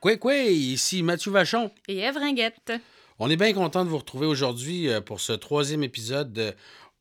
[0.00, 1.70] Quoi, quoi, ici Mathieu Vachon.
[1.86, 2.72] Et Ève Ringuette.
[3.18, 6.54] On est bien content de vous retrouver aujourd'hui euh, pour ce troisième épisode de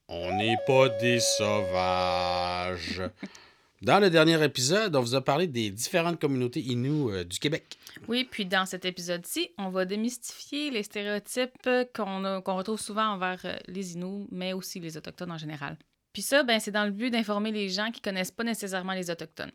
[0.08, 3.02] On n'est pas des sauvages.
[3.82, 7.78] Dans le dernier épisode, on vous a parlé des différentes communautés Inuits euh, du Québec.
[8.08, 13.56] Oui, puis dans cet épisode-ci, on va démystifier les stéréotypes qu'on retrouve souvent envers euh,
[13.68, 15.78] les Inuits, mais aussi les Autochtones en général.
[16.14, 19.10] Puis ça, ben, c'est dans le but d'informer les gens qui connaissent pas nécessairement les
[19.10, 19.52] Autochtones.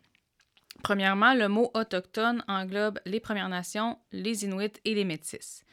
[0.83, 5.63] Premièrement, le mot autochtone englobe les Premières Nations, les Inuits et les Métis.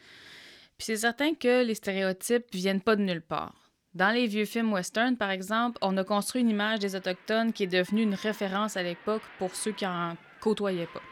[0.76, 3.54] Puis c'est certain que les stéréotypes viennent pas de nulle part.
[3.94, 7.62] Dans les vieux films western, par exemple, on a construit une image des Autochtones qui
[7.62, 11.02] est devenue une référence à l'époque pour ceux qui en côtoyaient pas.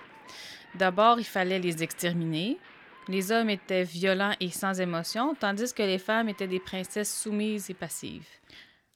[0.75, 2.59] D'abord, il fallait les exterminer.
[3.07, 7.71] Les hommes étaient violents et sans émotion, tandis que les femmes étaient des princesses soumises
[7.71, 8.27] et passives.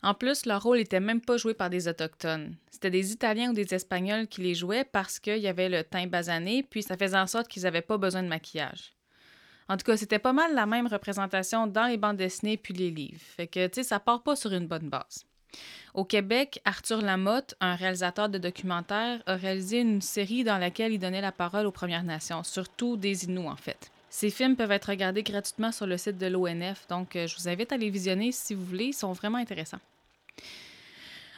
[0.06, 2.54] En plus, leur rôle n'était même pas joué par des Autochtones.
[2.70, 6.06] C'était des Italiens ou des Espagnols qui les jouaient parce qu'il y avait le teint
[6.06, 8.92] basané, puis ça faisait en sorte qu'ils n'avaient pas besoin de maquillage.
[9.68, 12.92] En tout cas, c'était pas mal la même représentation dans les bandes dessinées puis les
[12.92, 13.20] livres.
[13.20, 15.24] Fait que, tu sais, ça part pas sur une bonne base.
[15.92, 21.00] Au Québec, Arthur Lamotte, un réalisateur de documentaires, a réalisé une série dans laquelle il
[21.00, 23.90] donnait la parole aux Premières Nations, surtout des Inuits en fait.
[24.08, 27.48] Ces films peuvent être regardés gratuitement sur le site de l'ONF, donc euh, je vous
[27.48, 29.80] invite à les visionner si vous voulez, ils sont vraiment intéressants.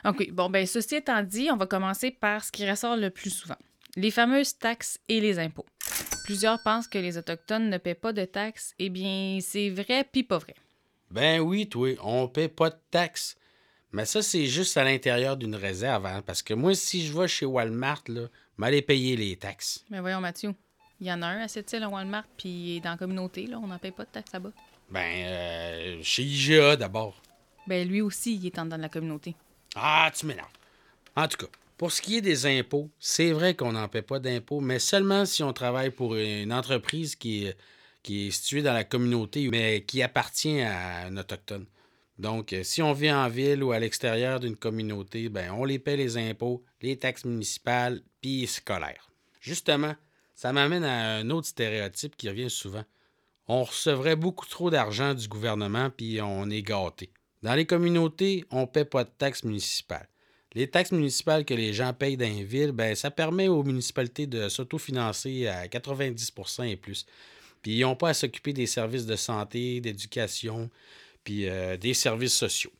[0.05, 3.31] OK, bon, ben ceci étant dit, on va commencer par ce qui ressort le plus
[3.31, 3.59] souvent.
[3.97, 5.67] Les fameuses taxes et les impôts.
[6.25, 8.75] Plusieurs pensent que les Autochtones ne paient pas de taxes.
[8.79, 10.55] Eh bien, c'est vrai puis pas vrai.
[11.11, 13.37] Ben oui, toi, on paie pas de taxes.
[13.93, 17.27] Mais ça, c'est juste à l'intérieur d'une réserve, hein, parce que moi, si je vais
[17.27, 19.85] chez Walmart, là, m'aller payer les taxes.
[19.89, 20.55] Mais voyons, Mathieu,
[21.01, 23.59] il y en a un à cette île à Walmart, puis dans la communauté, là,
[23.59, 24.53] on n'en paye pas de taxes là-bas.
[24.91, 27.23] Ben, euh, chez IGA d'abord.
[27.69, 29.35] Ben lui aussi, il est en dedans de la communauté.
[29.77, 30.49] Ah, tu m'énerves.
[31.15, 34.19] En tout cas, pour ce qui est des impôts, c'est vrai qu'on n'en paie pas
[34.19, 39.49] d'impôts, mais seulement si on travaille pour une entreprise qui est, située dans la communauté,
[39.49, 41.67] mais qui appartient à un autochtone.
[42.19, 45.79] Donc, euh, si on vit en ville ou à l'extérieur d'une communauté, ben, on les
[45.79, 49.11] paie les impôts, les taxes municipales, puis scolaires.
[49.41, 49.95] Justement,
[50.35, 52.85] ça m'amène à un autre stéréotype qui revient souvent.
[53.47, 57.11] On recevrait beaucoup trop d'argent du gouvernement, puis on est gâté.
[57.43, 60.09] Dans les communautés, on ne paie pas de taxes municipales.
[60.55, 64.27] Les taxes municipales que les gens payent dans les villes, ben, ça permet aux municipalités
[64.27, 67.07] de s'autofinancer à 90% et plus.
[67.63, 70.71] Puis ils n'ont pas à s'occuper des services de santé, d'éducation,
[71.23, 72.73] puis euh, des services sociaux.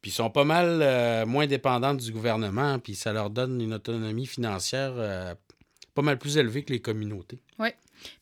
[0.00, 3.74] Puis ils sont pas mal euh, moins dépendantes du gouvernement, puis ça leur donne une
[3.74, 5.34] autonomie financière euh,
[5.94, 7.40] pas mal plus élevée que les communautés.
[7.58, 7.70] Oui.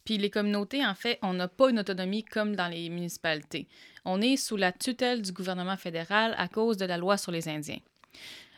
[0.05, 3.69] Puis les communautés, en fait, on n'a pas une autonomie comme dans les municipalités.
[4.05, 7.49] On est sous la tutelle du gouvernement fédéral à cause de la loi sur les
[7.49, 7.81] Indiens.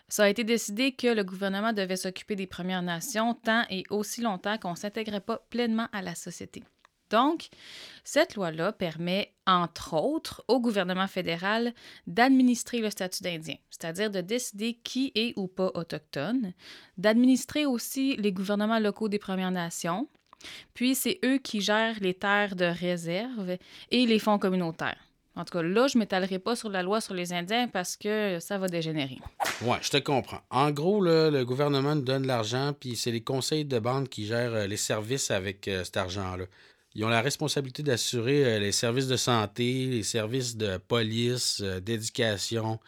[0.08, 4.22] Ça a été décidé que le gouvernement devait s'occuper des Premières Nations tant et aussi
[4.22, 6.62] longtemps qu'on ne s'intégrait pas pleinement à la société.
[7.10, 7.48] Donc,
[8.04, 11.72] cette loi-là permet, entre autres, au gouvernement fédéral
[12.06, 16.52] d'administrer le statut d'Indien, c'est-à-dire de décider qui est ou pas autochtone,
[16.98, 20.08] d'administrer aussi les gouvernements locaux des Premières Nations,
[20.75, 23.56] puis c'est eux qui gèrent les terres de réserve
[23.91, 25.09] et les fonds communautaires.
[25.38, 27.97] En tout cas, là, je ne m'étalerai pas sur la loi sur les Indiens parce
[27.97, 29.19] que ça va dégénérer.
[29.62, 30.41] Ouais, je te comprends.
[30.50, 34.54] En gros, le gouvernement nous donne l'argent, puis c'est les conseils de banque qui gèrent
[34.54, 36.44] euh, les services avec euh, cet argent-là.
[36.97, 42.81] Ils ont la responsabilité d'assurer euh, les services de santé, les services de police, d'éducation,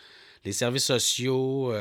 [0.45, 1.73] les services sociaux,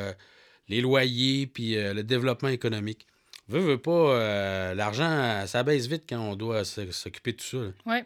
[0.67, 3.07] les loyers, puis le développement économique.
[3.49, 7.73] Veux, veux pas, euh, l'argent, ça baisse vite quand on doit s'occuper de tout ça.
[7.87, 7.97] Oui.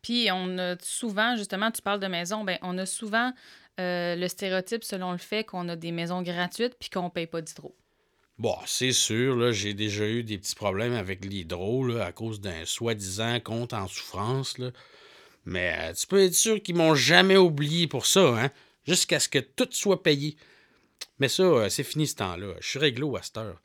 [0.00, 3.32] Puis on a souvent, justement, tu parles de maison, ben on a souvent
[3.80, 7.26] euh, le stéréotype selon le fait qu'on a des maisons gratuites puis qu'on ne paye
[7.26, 7.74] pas d'hydro.
[8.38, 12.40] Bon, c'est sûr, là, j'ai déjà eu des petits problèmes avec l'hydro là, à cause
[12.40, 14.56] d'un soi-disant compte en souffrance.
[14.56, 14.70] Là.
[15.44, 18.50] Mais euh, tu peux être sûr qu'ils m'ont jamais oublié pour ça, hein?
[18.86, 20.36] Jusqu'à ce que tout soit payé.
[21.18, 22.54] Mais ça, euh, c'est fini ce temps-là.
[22.60, 23.60] Je suis réglo à cette heure.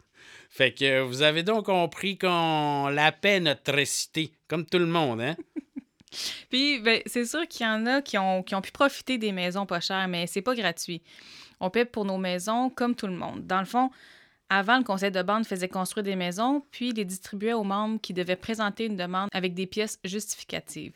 [0.55, 4.85] Fait que euh, vous avez donc compris qu'on la paie notre cité, comme tout le
[4.85, 5.35] monde, hein?
[6.49, 9.33] Puis, ben, c'est sûr qu'il y en a qui ont, qui ont pu profiter des
[9.33, 11.01] maisons pas chères, mais c'est pas gratuit.
[11.59, 13.45] On paie pour nos maisons comme tout le monde.
[13.45, 13.89] Dans le fond,
[14.49, 18.13] avant, le conseil de bande faisait construire des maisons, puis les distribuait aux membres qui
[18.13, 20.93] devaient présenter une demande avec des pièces justificatives.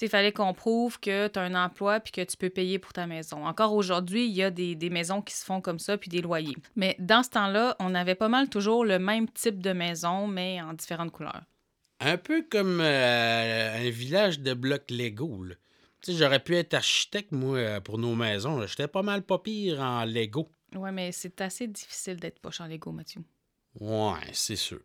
[0.00, 2.94] Il fallait qu'on prouve que tu as un emploi puis que tu peux payer pour
[2.94, 3.46] ta maison.
[3.46, 6.56] Encore aujourd'hui, il y a des, maisons qui se font comme ça, puis des loyers.
[6.74, 10.62] Mais dans ce temps-là, on avait pas mal toujours le même type de maison, mais
[10.62, 11.42] en différentes couleurs.
[12.00, 15.46] Un peu comme euh, un village de blocs Lego.
[16.06, 18.66] j'aurais pu être architecte, moi, euh, pour nos maisons.
[18.66, 20.50] J'étais pas mal pas pire en Lego.
[20.74, 23.22] Ouais, mais c'est assez difficile d'être poche en Lego, Mathieu.
[23.80, 24.80] Ouais, c'est sûr.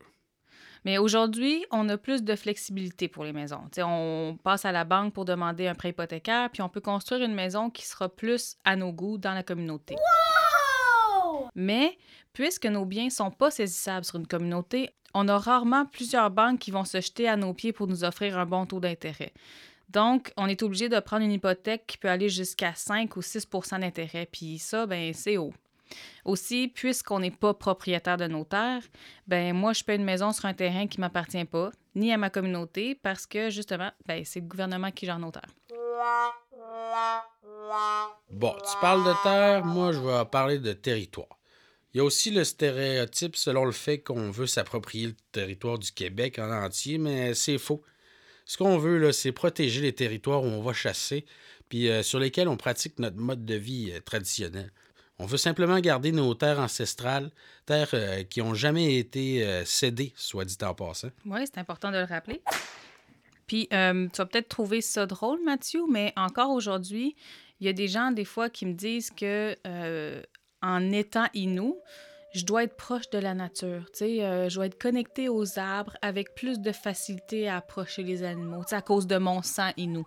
[0.83, 3.69] Mais aujourd'hui, on a plus de flexibilité pour les maisons.
[3.77, 7.35] on passe à la banque pour demander un prêt hypothécaire, puis on peut construire une
[7.35, 9.95] maison qui sera plus à nos goûts dans la communauté.
[11.55, 11.97] Mais
[12.33, 16.59] puisque nos biens ne sont pas saisissables sur une communauté, on a rarement plusieurs banques
[16.59, 19.33] qui vont se jeter à nos pieds pour nous offrir un bon taux d'intérêt.
[19.89, 23.81] Donc, on est obligé de prendre une hypothèque qui peut aller jusqu'à 5 ou 6%
[23.81, 24.25] d'intérêt.
[24.31, 25.53] Puis ça, ben, c'est haut.
[26.25, 28.83] Aussi, puisqu'on n'est pas propriétaire de nos terres,
[29.27, 32.17] ben moi, je paie une maison sur un terrain qui ne m'appartient pas, ni à
[32.17, 35.49] ma communauté, parce que justement, ben, c'est le gouvernement qui gère nos terres.
[38.29, 41.37] Bon, tu parles de terre, moi, je vais parler de territoire.
[41.93, 45.91] Il y a aussi le stéréotype selon le fait qu'on veut s'approprier le territoire du
[45.91, 47.83] Québec en entier, mais c'est faux.
[48.45, 51.25] Ce qu'on veut, là, c'est protéger les territoires où on va chasser,
[51.69, 54.71] puis euh, sur lesquels on pratique notre mode de vie euh, traditionnel.
[55.21, 57.31] On veut simplement garder nos terres ancestrales,
[57.65, 61.09] terres euh, qui n'ont jamais été cédées, soit dit en passant.
[61.25, 62.41] Oui, c'est important de le rappeler.
[63.47, 67.15] Puis, tu vas peut-être trouver ça drôle, Mathieu, mais encore aujourd'hui,
[67.59, 69.55] il y a des gens, des fois, qui me disent que
[70.61, 71.77] en étant Inou,
[72.33, 73.85] je dois être proche de la nature.
[74.01, 78.63] Euh, je dois être connecté aux arbres avec plus de facilité à approcher les animaux,
[78.71, 80.05] à cause de mon sang Inou.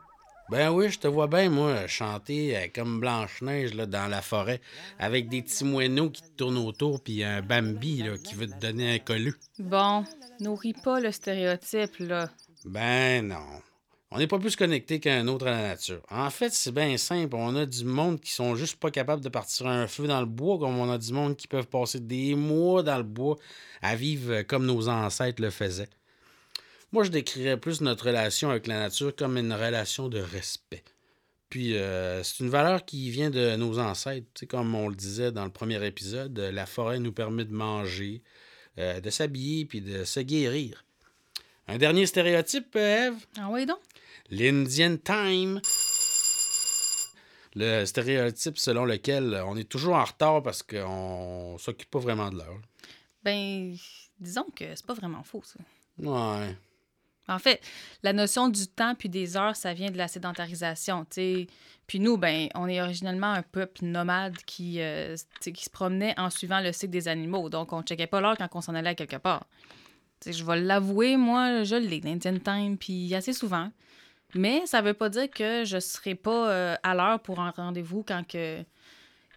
[0.50, 4.60] Ben oui, je te vois bien, moi, chanter euh, comme Blanche-Neige dans la forêt,
[4.98, 8.94] avec des petits moineaux qui te tournent autour, puis un Bambi qui veut te donner
[8.94, 9.34] un collu.
[9.58, 10.04] Bon,
[10.40, 12.28] nourris pas le stéréotype, là.
[12.66, 13.62] Ben non.
[14.10, 16.00] On n'est pas plus connecté qu'un autre à la nature.
[16.08, 17.34] En fait, c'est bien simple.
[17.34, 20.26] On a du monde qui sont juste pas capables de partir un feu dans le
[20.26, 23.36] bois, comme on a du monde qui peuvent passer des mois dans le bois
[23.82, 25.88] à vivre comme nos ancêtres le faisaient.
[26.94, 30.84] Moi, je décrirais plus notre relation avec la nature comme une relation de respect.
[31.48, 34.28] Puis, euh, c'est une valeur qui vient de nos ancêtres.
[34.36, 38.22] sais, comme on le disait dans le premier épisode, la forêt nous permet de manger,
[38.78, 40.84] euh, de s'habiller, puis de se guérir.
[41.66, 43.26] Un dernier stéréotype, Eve?
[43.40, 43.80] Ah oui, donc?
[44.30, 45.60] l'Indian Time.
[47.56, 52.36] Le stéréotype selon lequel on est toujours en retard parce qu'on s'occupe pas vraiment de
[52.36, 52.60] l'heure.
[53.24, 53.76] Ben,
[54.20, 55.58] disons que c'est pas vraiment faux, ça.
[55.98, 56.54] Ouais.
[57.28, 57.60] En fait,
[58.02, 61.06] la notion du temps puis des heures, ça vient de la sédentarisation.
[61.86, 66.30] Puis nous, ben, on est originellement un peuple nomade qui, euh, qui se promenait en
[66.30, 67.48] suivant le cycle des animaux.
[67.48, 69.46] Donc, on ne checkait pas l'heure quand on s'en allait quelque part.
[70.26, 73.70] je vais l'avouer, moi, je l'ai, l'Indian Time, puis assez souvent.
[74.34, 78.02] Mais ça veut pas dire que je serai pas euh, à l'heure pour un rendez-vous
[78.06, 78.64] quand que.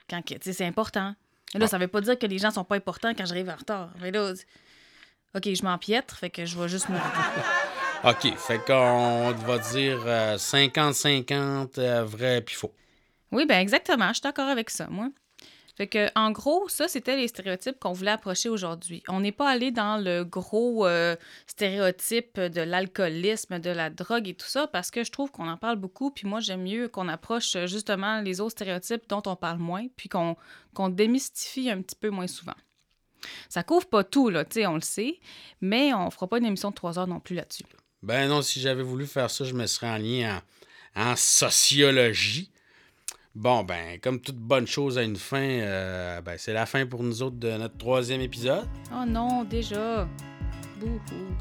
[0.09, 0.35] Quand que.
[0.41, 1.13] c'est important.
[1.53, 3.91] là, ça veut pas dire que les gens sont pas importants quand j'arrive en retard.
[4.01, 4.33] Mais là,
[5.35, 6.97] OK, je m'empiètre, fait que je vais juste me.
[8.03, 10.05] OK, fait qu'on va dire
[10.37, 12.73] 50-50 euh, vrai puis faux.
[13.31, 14.09] Oui, ben exactement.
[14.09, 15.09] Je suis d'accord avec ça, moi.
[15.75, 19.03] Fait que, en gros, ça, c'était les stéréotypes qu'on voulait approcher aujourd'hui.
[19.07, 21.15] On n'est pas allé dans le gros euh,
[21.45, 25.57] stéréotype de l'alcoolisme, de la drogue et tout ça, parce que je trouve qu'on en
[25.57, 29.35] parle beaucoup, puis moi, j'aime mieux qu'on approche euh, justement les autres stéréotypes dont on
[29.35, 30.35] parle moins, puis qu'on
[30.89, 32.55] démystifie un petit peu moins souvent.
[33.49, 35.19] Ça couvre pas tout, là, tu sais, on le sait,
[35.61, 37.65] mais on fera pas une émission de trois heures non plus là-dessus.
[38.03, 40.41] Ben non, si j'avais voulu faire ça, je me serais en lien
[40.95, 42.51] en sociologie.
[43.33, 47.03] Bon, ben, comme toute bonne chose a une fin, euh, ben, c'est la fin pour
[47.03, 48.67] nous autres de notre troisième épisode.
[48.91, 50.07] Oh non, déjà.
[50.79, 51.35] Bouhou.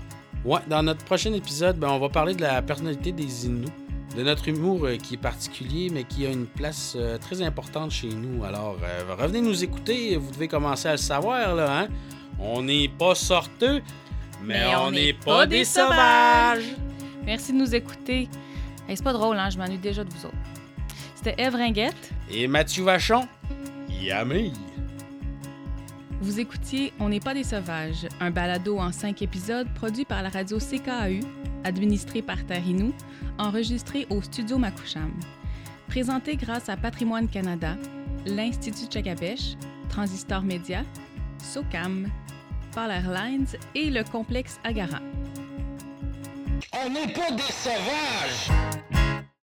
[0.45, 3.73] Ouais, dans notre prochain épisode, ben, on va parler de la personnalité des Inuits,
[4.15, 7.91] de notre humour euh, qui est particulier, mais qui a une place euh, très importante
[7.91, 8.45] chez nous.
[8.45, 8.77] Alors,
[9.19, 11.89] revenez nous écouter, vous devez commencer à le savoir, là, hein?
[12.39, 13.81] On n'est pas sorteux,
[14.47, 16.65] mais, on n'est pas, des sauvages.
[17.25, 18.29] Merci de nous écouter.
[18.89, 19.51] c'est pas drôle, hein?
[19.51, 20.37] Je m'ennuie déjà de vous autres.
[21.17, 22.13] C'était Eve Ringuette.
[22.31, 23.27] Et Mathieu Vachon.
[23.89, 24.53] Yummy!
[26.21, 30.29] Vous écoutiez On n'est pas des sauvages, un balado en cinq épisodes produit par la
[30.29, 31.21] radio CKAU,
[31.65, 32.95] administré par Tarinou,
[33.39, 35.13] enregistré au studio Makoucham.
[35.89, 37.77] Présenté grâce à Patrimoine Canada,
[38.25, 39.57] l'Institut Chagabesh,
[39.89, 40.83] Transistor Média,
[41.39, 42.09] SOCAM,
[42.85, 45.01] Airlines et le complexe Agara.
[46.85, 48.66] On n'est pas des sauvages!